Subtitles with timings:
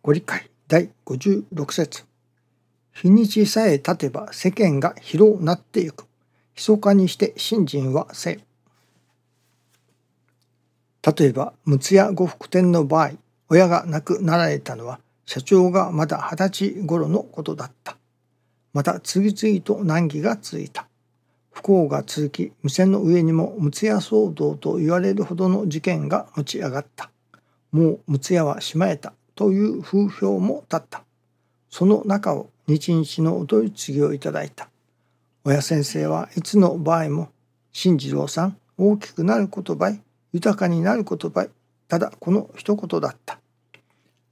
[0.00, 2.04] ご理解第56節
[2.94, 6.06] 日にちさえ経てば世間が広なってゆく。
[6.56, 8.38] 密かにして信心はせ。
[11.02, 13.10] 例えば、陸奥屋呉服店の場合、
[13.48, 17.96] 親が亡くなられたのは、社長がまだ二十歳頃のことだった。
[18.72, 20.86] また次々と難儀が続いた。
[21.50, 27.10] 不幸が続き、店の上にも陸奥屋騒動と言われるほどの事件が持ち上がった。
[27.72, 31.04] もう陸奥屋はしまえたという風評も立った。
[31.70, 34.68] その中を日々のお取り次ぎをいただいた。
[35.44, 37.28] 親先生はいつの場合も、
[37.70, 39.96] 新次郎さん、大きくなる言葉
[40.32, 41.46] 豊かになる言葉
[41.86, 43.38] ただこの一言だった。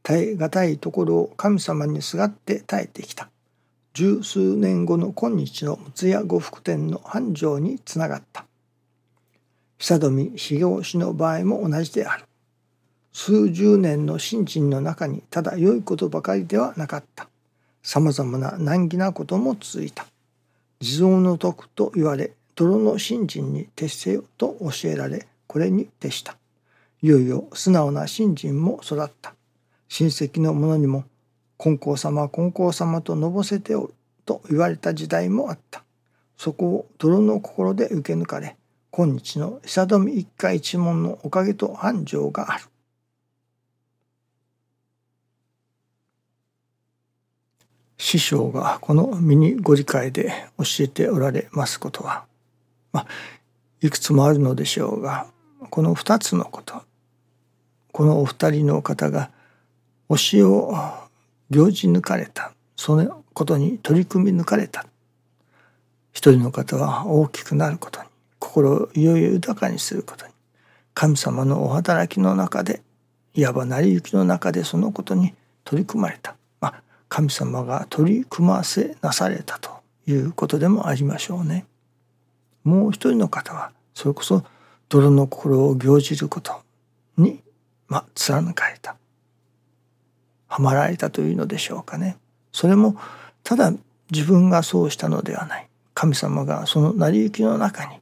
[0.02, 3.30] 耐え難いところを神様にすがって耐えてきた。
[3.94, 8.44] 十数年後の今日の六谷呉服店の繁盛につながった。
[9.78, 12.25] 久富修行師の場合も同じである。
[13.18, 17.30] 数十年の信心の中にただ良いことばかりではなかった。
[17.82, 20.04] さまざまな難儀なことも続いた。
[20.80, 26.36] 地蔵の徳と言われ、泥の信心に徹せよと教えられ、これに徹した。
[27.00, 29.34] いよいよ素直な信心も育った。
[29.88, 31.04] 親戚の者にも
[31.56, 33.94] 金光様金光様とのぼせておる
[34.26, 35.84] と言われた時代もあった。
[36.36, 38.56] そこを泥の心で受け抜かれ、
[38.90, 42.64] 今日の久富一家一門のおかげと繁盛がある。
[47.98, 52.24] 師匠がこの身にご理解で教えておられますことは、
[52.92, 53.06] まあ、
[53.80, 55.26] いくつもあるのでしょうが、
[55.70, 56.82] この二つのこと、
[57.92, 59.30] このお二人の方が
[60.08, 60.74] 教えを
[61.50, 64.86] 行事抜かれたそのことに取り組み抜かれた。
[66.12, 68.08] 一人の方は大きくなることに
[68.38, 70.32] 心をいよいよ豊かにすることに
[70.94, 72.80] 神様のお働きの中で
[73.34, 76.35] いわば成り行きの中でそのことに取り組まれた、
[77.08, 79.70] 神様が取り組ませなされたと
[80.06, 81.66] いうことでもありましょうね。
[82.64, 84.44] もう一人の方はそれこそ
[84.88, 86.60] 泥の心を行じること
[87.16, 87.42] に、
[87.88, 88.96] まあ、貫かれた。
[90.48, 92.16] はまられたというのでしょうかね。
[92.52, 92.96] それも
[93.42, 93.72] ただ
[94.10, 95.68] 自分がそうしたのではない。
[95.94, 98.00] 神様がその成り行きの中に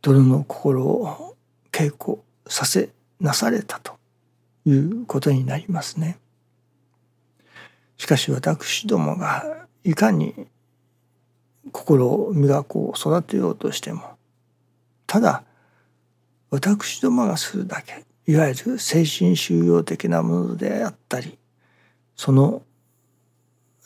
[0.00, 1.36] 泥の心を
[1.70, 2.88] 稽古させ
[3.20, 3.92] なされたと
[4.64, 6.18] いうことになりますね。
[7.98, 10.46] しかし私どもがいかに
[11.72, 14.16] 心を磨こう育てようとしても
[15.06, 15.42] ただ
[16.50, 21.38] 私どもがするだけいわゆる精神収容的なものであったり
[22.16, 22.62] その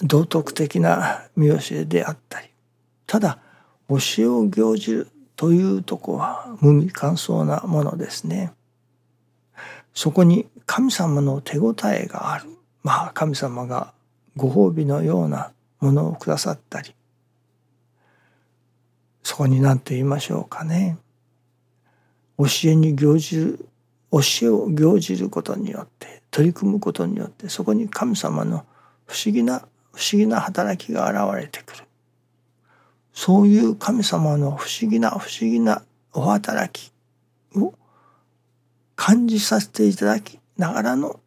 [0.02, 2.48] 道徳的な見教えであったり
[3.06, 3.38] ただ
[3.88, 8.52] 教えを行じるというとこは無味乾燥なものですね。
[9.94, 12.48] そこに神様の手応えがある
[12.82, 13.92] まあ神様が
[14.36, 16.94] ご褒美のようなものをくださったり
[19.22, 20.98] そこに何て言いましょうかね。
[22.38, 23.66] 教えに行じる
[24.10, 28.66] 教えを行じることによって取り組むことによってそこに神様の
[29.06, 29.60] 不思議な
[29.92, 31.84] 不思議な働きが現れてくる。
[33.14, 35.82] そういう神様の不思議な不思議な
[36.14, 36.92] お働き
[37.56, 37.74] を
[38.96, 41.20] 感じさせていただきながらの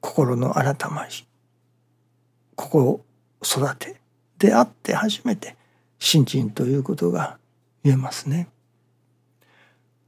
[0.00, 1.26] 心の改まり。
[2.56, 3.00] 心
[3.42, 3.96] 育て
[4.38, 5.56] であって初めて
[5.98, 7.38] 信心ということが
[7.84, 8.48] 言えますね。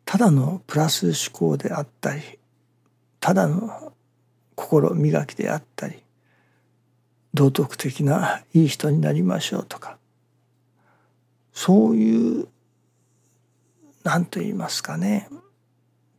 [0.05, 2.23] ただのプラス思考であったり
[3.21, 3.93] ただの
[4.55, 6.03] 心磨きであったり
[7.35, 9.99] 道徳的ないい人になりましょうとか
[11.53, 12.49] そういう
[14.03, 15.29] 何と言いますかね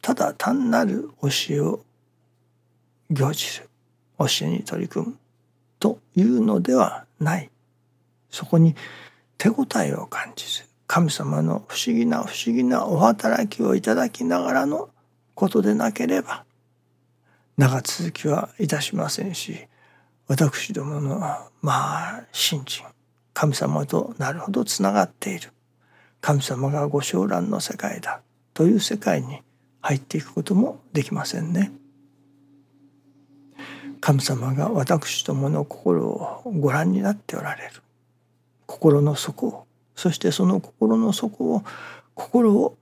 [0.02, 1.80] ただ単なる教えを
[3.10, 3.70] 行じる
[4.20, 5.18] 教えに取り組む
[5.80, 7.50] というのではない
[8.30, 8.76] そこに
[9.38, 14.90] 手応えを感じる神様の不思議な不思議なお働きをいただきながらの
[15.36, 16.44] ことでなければ
[17.58, 19.68] 長続きはいたしませんし
[20.28, 22.86] 私どものまあ信心
[23.34, 25.52] 神様となるほどつながっている
[26.22, 28.22] 神様がご将来の世界だ
[28.54, 29.42] という世界に
[29.82, 31.72] 入っていくこともできませんね。
[34.02, 37.82] 神様が私どもの心をご覧になっておられる
[38.66, 39.66] 心の底を
[39.96, 41.64] そしてその心の底を
[42.14, 42.78] 心を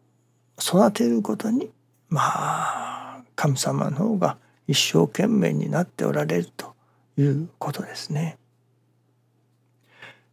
[0.59, 1.69] 育てることに
[2.09, 4.37] まあ神様の方が
[4.67, 6.75] 一生懸命になっておられると
[7.17, 8.37] いうことですね。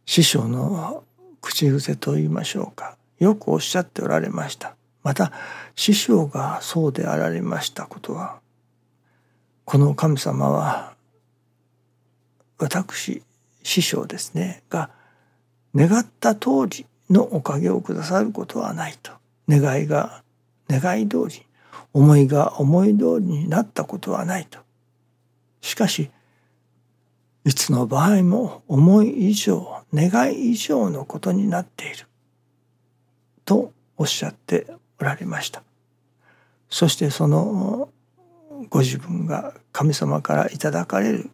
[0.05, 1.03] 師匠の
[1.41, 4.75] 口癖と言いましょうかよくおっしゃっておられました。
[5.03, 5.31] また
[5.75, 8.39] 師匠がそうであられましたことは
[9.65, 10.93] この神様は
[12.57, 13.23] 私
[13.63, 14.91] 師匠ですねが
[15.75, 19.11] 願った通りのおかげをくださることはないと。
[19.47, 20.23] 願いが
[20.69, 21.45] 願い通り
[21.93, 24.59] 思いが思い通りになったことはないと。
[25.61, 26.09] しかし
[27.43, 32.07] いつの場合も思い以上願い以上のことになっている。
[33.45, 34.67] とおっしゃって
[34.99, 35.63] おられました。
[36.69, 37.89] そしてその
[38.69, 41.29] ご自分が神様からいただかれる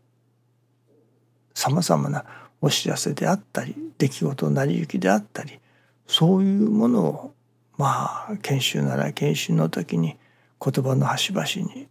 [1.54, 2.26] さまざまな
[2.62, 5.60] お知らせであったり出来事成り行きであったり
[6.08, 7.34] そういうものを
[7.78, 10.18] まあ研修なら研修の時に
[10.64, 11.88] 言葉の端々に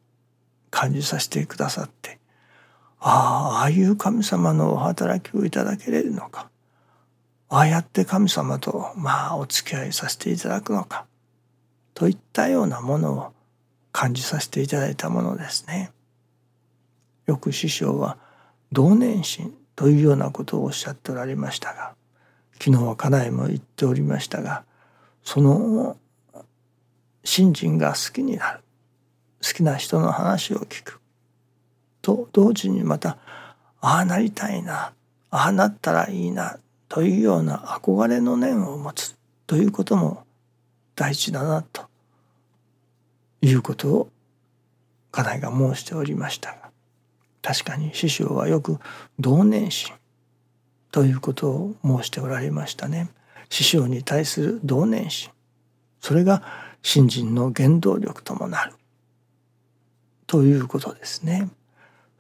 [0.71, 2.21] 感じさせてくださって
[3.01, 6.51] ああああいう神様のお働きをいただけれるのか。
[7.49, 11.07] ああやって神様とまあお付き合いさせていただくのか。
[11.95, 13.33] といったようなものを
[13.93, 15.93] 感じさせていただいたものですね。
[17.27, 18.19] よく師匠は
[18.73, 21.95] 同年心というようなことをおっしゃっておられましたが
[22.59, 24.65] 昨日は家内も言っておりましたが
[25.23, 25.97] その
[27.25, 28.61] 信心が好きになる
[29.43, 31.01] 好きな人の話を聞く
[32.03, 33.19] と同時にまた
[33.81, 34.93] ああなりたいな
[35.31, 36.59] ああなったらいいな
[36.89, 39.17] というような憧れの念を持つ
[39.47, 40.25] ということも
[40.95, 41.90] 大事だなと
[43.43, 44.11] いうことを
[45.11, 46.71] 家内が申しておりましたが
[47.43, 48.79] 確かに師匠はよく
[49.19, 49.95] 同年心
[50.93, 53.11] ということを申しておられましたね。
[53.49, 55.31] 師匠に対する同年心
[56.01, 56.43] それが
[56.83, 58.75] 信心の原動力ともなる
[60.27, 61.49] ということですね。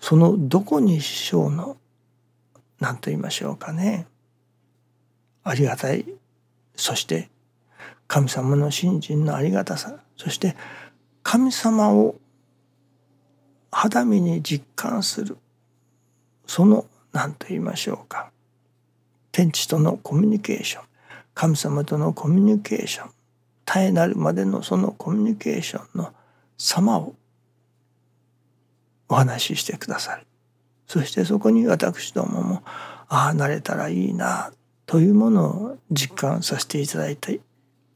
[0.00, 1.76] そのどこに師匠の
[2.80, 4.06] 何と言いましょうかね
[5.44, 6.06] ありがたい
[6.74, 7.28] そして
[8.08, 10.56] 神様の信心のありがたさそして
[11.32, 12.16] 神様を
[13.70, 15.36] 肌身に実感する
[16.44, 18.32] その何と言いましょうか。
[19.30, 20.84] 天地とのコミュニケーション。
[21.32, 23.10] 神様とのコミュニケーション。
[23.64, 26.12] 絶えなるまでのそのコミュニケーションの
[26.58, 27.14] 様を
[29.08, 30.26] お話ししてくださる。
[30.88, 32.62] そしてそこに私どもも
[33.08, 34.50] ああなれたらいいな
[34.84, 37.38] というものを実感させていただいて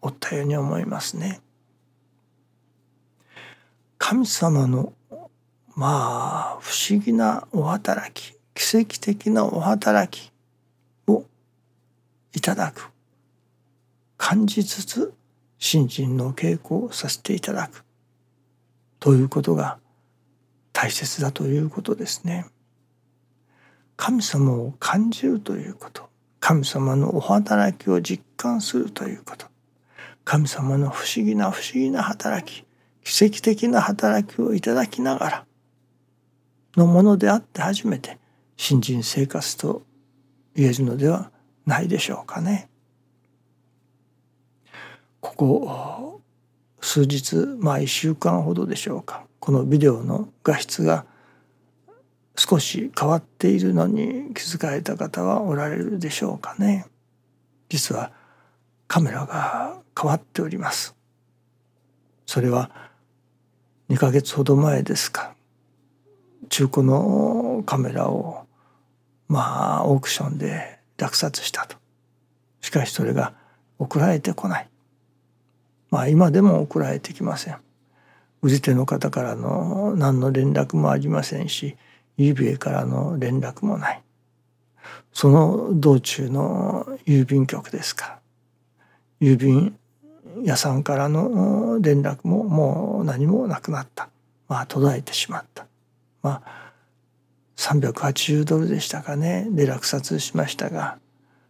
[0.00, 1.40] おったように思いますね。
[4.14, 4.93] 神様の
[5.75, 10.31] まあ不思議なお働き奇跡的なお働き
[11.08, 11.25] を
[12.32, 12.93] いただく。
[14.16, 15.12] 感じつつ
[15.58, 17.84] 信心の稽古をさせていただく。
[19.00, 19.78] ということが
[20.72, 22.46] 大切だということですね。
[23.96, 26.08] 神様を感じるということ。
[26.38, 29.46] 神様のお働きを実感するということ。
[30.25, 32.64] 神様の不思議な不思議な働き
[33.05, 35.47] 奇跡的な働きをいただきながら
[36.77, 38.19] のものであって初めて
[38.56, 39.83] 新人生活と
[40.55, 41.31] 言えるのでは
[41.67, 42.69] ないでしょうかね。
[45.21, 46.21] ここ
[46.81, 51.06] 数日まあ1週間ほどでしょうかこのビデオの画質が
[52.37, 56.87] 少し変わっているのに気づかれた方はおられるでしょうかね。
[57.69, 58.12] 実は
[58.89, 60.95] カメラが変わっております。
[62.27, 62.71] それは
[63.94, 65.37] 2ヶ月ほど前ですか。
[66.48, 68.44] 中古のカメラを
[69.29, 71.77] まあオークションで落札したと。
[72.60, 73.34] しかしそれが
[73.79, 74.69] 送られてこない。
[75.93, 77.56] まあ今でも送られてきません。
[78.43, 81.77] 売り手の方からの何の連絡もありませんし
[82.19, 84.03] eBay からの連絡もない。
[85.13, 88.19] その道中の郵便局ですか。
[89.20, 89.79] 郵便
[90.43, 94.08] 屋さんからの連絡ももう何もなくなった。
[94.48, 95.67] まあ途絶えてしまった。
[96.22, 96.72] まあ
[97.56, 99.46] 380ドルでしたかね。
[99.50, 100.98] で落札しましたが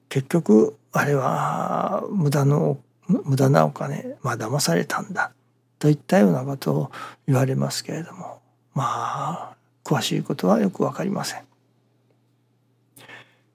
[0.09, 5.33] 結局あれは無駄の無駄なお金まあ騙されたんだ。
[5.79, 6.93] といったようなことを
[7.27, 8.41] 言われますけれども
[8.75, 11.43] まあ詳しいことはよく分かりません。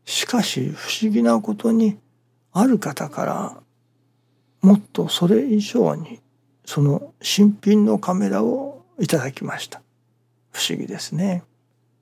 [0.05, 1.97] しかし不思議なことに
[2.51, 3.57] ある方から
[4.61, 6.19] もっとそれ以上に
[6.65, 9.81] その新品のカメラをいただきました。
[10.51, 11.43] 不思議ですね。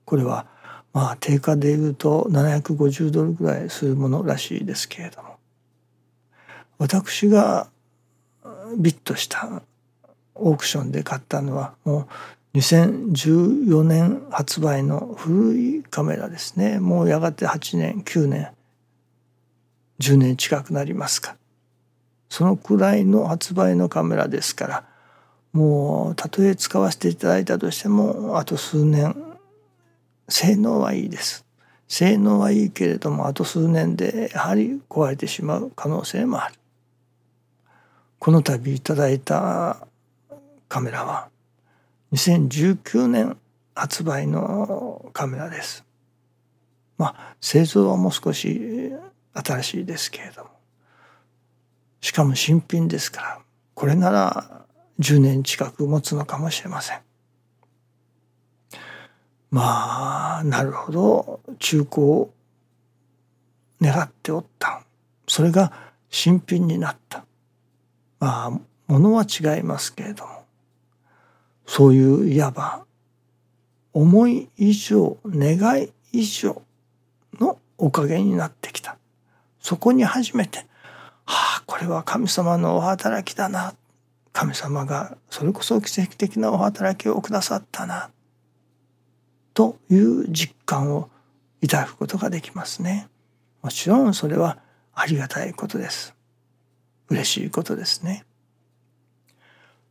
[0.04, 0.46] これは
[0.92, 5.36] まあ定価でいうと750ドルぐらいするものらしいですけれども。
[6.78, 7.68] 私が
[8.76, 9.62] ビットした
[10.34, 12.08] オークションで買ったのはも
[12.54, 16.80] う2014年発売の古いカメラですね。
[16.80, 18.50] もうやがて8年9年
[20.00, 21.36] 10年近くなりますか。
[22.28, 24.84] そのくらいの発売のカメラですから
[25.52, 29.16] もうたとえ使わせていただいたとしてもあと数年
[30.28, 31.46] 性能はいいです。
[31.88, 36.54] 性能はいいけれどもあと数年でやはり壊れてしまう可能性もある。
[38.18, 39.86] この度いただいた
[40.68, 41.28] カメラは
[42.12, 43.38] 2019年
[43.74, 45.84] 発売のカメラです。
[46.98, 48.92] まあ製造はもう少し
[49.32, 50.57] 新しいですけれども。
[52.00, 53.38] しかも新品ですから
[53.74, 54.66] これなら
[55.00, 57.00] 10年近く持つのかもしれません。
[59.50, 61.40] まあなるほど。
[61.58, 62.30] 中古を
[63.80, 64.82] 願っておった。
[65.26, 65.72] それが
[66.10, 67.24] 新品になった。
[68.18, 68.50] まあ
[68.88, 70.44] ものは違いますけれども。
[71.66, 72.84] そういういわば
[73.92, 76.62] 思い以上願い以上
[77.38, 78.96] のおかげになってきた。
[79.60, 80.66] そこに初めて
[81.28, 83.74] はあこれは神様のお働きだな
[84.32, 88.08] 神様がそれこそ奇跡的なお働きをくださったな
[89.52, 91.10] という実感を
[91.60, 93.08] いただくことができますね。
[93.60, 94.58] もちろんそれは
[94.94, 96.14] ありがたいことです。
[97.10, 98.24] 嬉しいことですね。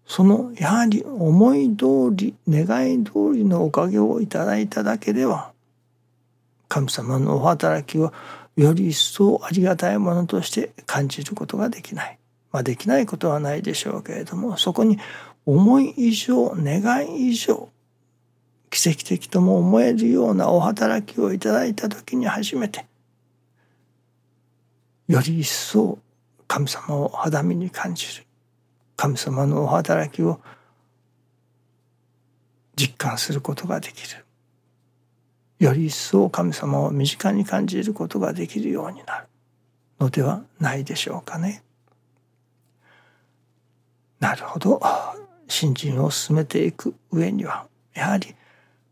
[0.08, 5.52] そのやはり思い通り願い通りのおかげをいただいただけでは
[6.68, 8.12] 神様のお働きを
[8.58, 12.18] より一層ありがたいものとして感じることができない。
[12.52, 14.98] まあ、できないことはないでしょうけれどもそこに
[15.46, 17.70] 思い以上願い以上
[18.70, 22.86] 奇跡的とも思えるようなお働きをいただいた時に初めて
[25.08, 26.00] より一層
[26.48, 28.26] 神様を肌身に感じる
[28.96, 30.40] 神様のお働きを
[32.76, 34.26] 実感することができる
[35.60, 39.28] より一層神様を身近に感じることができるようになる
[40.00, 41.64] のではないでしょうかね。
[44.20, 44.82] なるほど
[45.48, 48.36] 信心を進めていく上にはやはり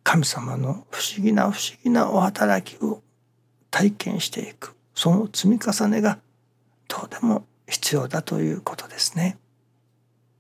[0.04, 3.02] 神様の不思議な不思議なお働きを
[3.72, 6.20] 体験していくその積み重ねが
[6.88, 9.38] どうでも必要だということですね。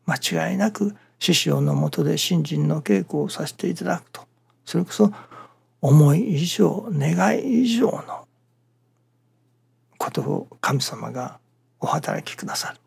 [0.05, 4.22] 間違いなく師匠のもとで信心の稽古をさせていただくと
[4.65, 5.12] それこそ
[5.82, 8.27] 思い以上願い以上の
[9.98, 11.39] ことを神様が
[11.79, 12.79] お働きくださる。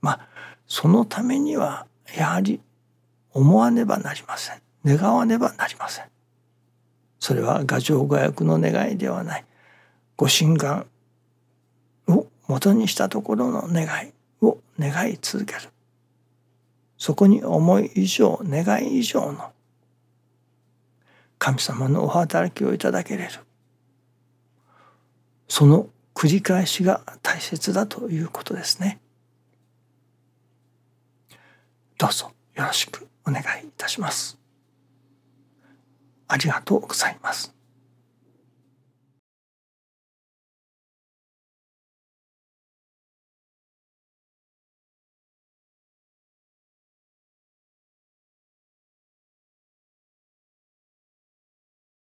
[0.00, 0.28] まあ
[0.66, 2.60] そのためにはやはり
[3.32, 4.60] 思わねばなりません。
[4.84, 6.04] 願わねばなりません。
[7.18, 9.44] それは牙城画役の願いではない。
[10.16, 10.86] ご神願
[12.08, 15.60] を元にしたところの願いを願い続ける。
[16.98, 19.52] そこに思い以上、願い以上の
[21.40, 23.30] 神様のお働きをいただけれる。
[25.48, 29.00] その繰り返しが大切だということですね。
[31.96, 34.38] どうぞよろしくお願いいたします。
[36.28, 37.54] ありがとうございます。